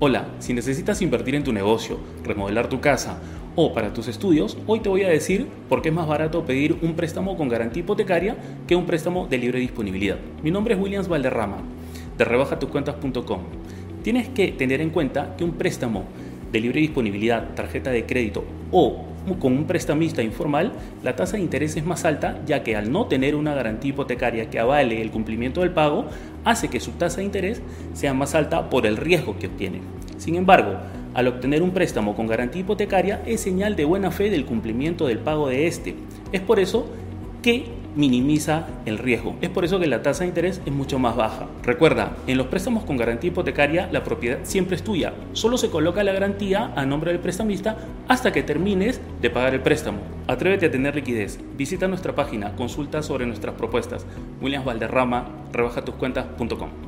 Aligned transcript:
Hola, 0.00 0.28
si 0.38 0.54
necesitas 0.54 1.02
invertir 1.02 1.34
en 1.34 1.42
tu 1.42 1.52
negocio, 1.52 1.98
remodelar 2.22 2.68
tu 2.68 2.80
casa 2.80 3.18
o 3.56 3.74
para 3.74 3.92
tus 3.92 4.06
estudios, 4.06 4.56
hoy 4.68 4.78
te 4.78 4.88
voy 4.88 5.02
a 5.02 5.08
decir 5.08 5.48
por 5.68 5.82
qué 5.82 5.88
es 5.88 5.94
más 5.94 6.06
barato 6.06 6.44
pedir 6.44 6.78
un 6.82 6.94
préstamo 6.94 7.36
con 7.36 7.48
garantía 7.48 7.82
hipotecaria 7.82 8.36
que 8.68 8.76
un 8.76 8.86
préstamo 8.86 9.26
de 9.26 9.38
libre 9.38 9.58
disponibilidad. 9.58 10.18
Mi 10.44 10.52
nombre 10.52 10.74
es 10.74 10.80
Williams 10.80 11.08
Valderrama, 11.08 11.56
de 12.16 12.24
rebajatucuentas.com. 12.24 13.40
Tienes 14.04 14.28
que 14.28 14.52
tener 14.52 14.80
en 14.82 14.90
cuenta 14.90 15.34
que 15.36 15.42
un 15.42 15.54
préstamo 15.54 16.04
de 16.52 16.60
libre 16.60 16.80
disponibilidad, 16.80 17.54
tarjeta 17.56 17.90
de 17.90 18.06
crédito 18.06 18.44
o 18.70 19.04
con 19.38 19.52
un 19.52 19.64
prestamista 19.66 20.22
informal, 20.22 20.72
la 21.02 21.16
tasa 21.16 21.36
de 21.36 21.42
interés 21.42 21.76
es 21.76 21.84
más 21.84 22.04
alta 22.04 22.40
ya 22.46 22.62
que 22.62 22.76
al 22.76 22.90
no 22.90 23.06
tener 23.06 23.34
una 23.34 23.54
garantía 23.54 23.90
hipotecaria 23.90 24.50
que 24.50 24.58
avale 24.58 25.02
el 25.02 25.10
cumplimiento 25.10 25.60
del 25.60 25.70
pago, 25.70 26.06
hace 26.44 26.68
que 26.68 26.80
su 26.80 26.92
tasa 26.92 27.18
de 27.18 27.24
interés 27.24 27.62
sea 27.92 28.14
más 28.14 28.34
alta 28.34 28.70
por 28.70 28.86
el 28.86 28.96
riesgo 28.96 29.38
que 29.38 29.48
obtiene. 29.48 29.80
Sin 30.16 30.34
embargo, 30.34 30.74
al 31.14 31.28
obtener 31.28 31.62
un 31.62 31.70
préstamo 31.70 32.14
con 32.14 32.26
garantía 32.26 32.60
hipotecaria 32.60 33.22
es 33.26 33.40
señal 33.40 33.76
de 33.76 33.84
buena 33.84 34.10
fe 34.10 34.30
del 34.30 34.44
cumplimiento 34.44 35.06
del 35.06 35.18
pago 35.18 35.48
de 35.48 35.66
este. 35.66 35.94
Es 36.32 36.40
por 36.40 36.60
eso 36.60 36.86
que 37.42 37.66
minimiza 37.98 38.68
el 38.86 38.96
riesgo. 38.96 39.36
Es 39.40 39.50
por 39.50 39.64
eso 39.64 39.80
que 39.80 39.88
la 39.88 40.02
tasa 40.02 40.22
de 40.22 40.28
interés 40.28 40.62
es 40.64 40.72
mucho 40.72 40.98
más 41.00 41.16
baja. 41.16 41.48
Recuerda, 41.64 42.16
en 42.28 42.38
los 42.38 42.46
préstamos 42.46 42.84
con 42.84 42.96
garantía 42.96 43.32
hipotecaria 43.32 43.88
la 43.90 44.04
propiedad 44.04 44.38
siempre 44.44 44.76
es 44.76 44.84
tuya. 44.84 45.12
Solo 45.32 45.58
se 45.58 45.68
coloca 45.68 46.04
la 46.04 46.12
garantía 46.12 46.72
a 46.76 46.86
nombre 46.86 47.10
del 47.10 47.20
prestamista 47.20 47.76
hasta 48.06 48.32
que 48.32 48.44
termines 48.44 49.00
de 49.20 49.30
pagar 49.30 49.54
el 49.54 49.60
préstamo. 49.60 49.98
Atrévete 50.28 50.66
a 50.66 50.70
tener 50.70 50.94
liquidez. 50.94 51.40
Visita 51.56 51.88
nuestra 51.88 52.14
página, 52.14 52.54
consulta 52.54 53.02
sobre 53.02 53.26
nuestras 53.26 53.56
propuestas. 53.56 54.06
Williams 54.40 54.64
Valderrama, 54.64 55.28
rebajatuscuentas.com. 55.52 56.87